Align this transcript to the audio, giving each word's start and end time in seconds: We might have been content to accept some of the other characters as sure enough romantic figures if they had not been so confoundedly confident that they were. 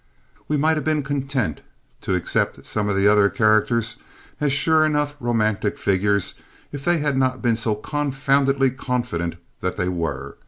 We 0.47 0.57
might 0.57 0.77
have 0.77 0.83
been 0.83 1.03
content 1.03 1.61
to 2.01 2.15
accept 2.15 2.65
some 2.65 2.89
of 2.89 2.95
the 2.95 3.07
other 3.07 3.29
characters 3.29 3.97
as 4.39 4.51
sure 4.51 4.83
enough 4.83 5.15
romantic 5.19 5.77
figures 5.77 6.33
if 6.71 6.83
they 6.83 6.97
had 6.97 7.15
not 7.17 7.43
been 7.43 7.55
so 7.55 7.75
confoundedly 7.75 8.71
confident 8.71 9.35
that 9.59 9.77
they 9.77 9.89
were. 9.89 10.37